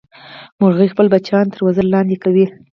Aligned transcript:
مورغۍ 0.59 0.87
خپل 0.93 1.07
بچیان 1.13 1.45
تر 1.53 1.59
وزر 1.65 1.85
لاندې 1.93 2.17
کوي 2.23 2.45